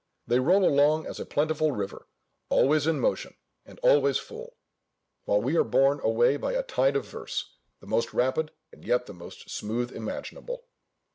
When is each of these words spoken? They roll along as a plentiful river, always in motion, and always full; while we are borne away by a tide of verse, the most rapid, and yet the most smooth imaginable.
They 0.25 0.39
roll 0.39 0.65
along 0.67 1.05
as 1.05 1.19
a 1.19 1.27
plentiful 1.27 1.73
river, 1.73 2.07
always 2.49 2.87
in 2.87 2.99
motion, 2.99 3.35
and 3.67 3.77
always 3.83 4.17
full; 4.17 4.55
while 5.25 5.39
we 5.39 5.55
are 5.55 5.63
borne 5.63 5.99
away 5.99 6.37
by 6.37 6.53
a 6.53 6.63
tide 6.63 6.95
of 6.95 7.05
verse, 7.05 7.53
the 7.81 7.85
most 7.85 8.11
rapid, 8.11 8.49
and 8.73 8.83
yet 8.83 9.05
the 9.05 9.13
most 9.13 9.51
smooth 9.51 9.91
imaginable. 9.95 10.65